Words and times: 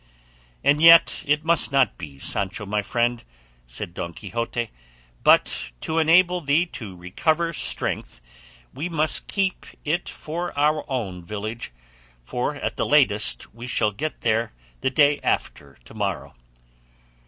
"And 0.63 0.81
yet 0.81 1.23
it 1.27 1.45
must 1.45 1.71
not 1.71 1.99
be, 1.99 2.17
Sancho 2.17 2.65
my 2.65 2.81
friend," 2.81 3.23
said 3.67 3.93
Don 3.93 4.15
Quixote; 4.15 4.71
"but, 5.23 5.73
to 5.81 5.99
enable 5.99 6.41
thee 6.41 6.65
to 6.65 6.95
recover 6.95 7.53
strength, 7.53 8.19
we 8.73 8.89
must 8.89 9.27
keep 9.27 9.63
it 9.85 10.09
for 10.09 10.57
our 10.57 10.83
own 10.89 11.23
village; 11.23 11.71
for 12.23 12.55
at 12.55 12.77
the 12.77 12.85
latest 12.87 13.53
we 13.53 13.67
shall 13.67 13.91
get 13.91 14.21
there 14.21 14.53
the 14.79 14.89
day 14.89 15.19
after 15.21 15.77
to 15.85 15.93
morrow." 15.93 16.33